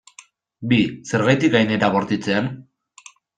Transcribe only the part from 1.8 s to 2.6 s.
bortitzean?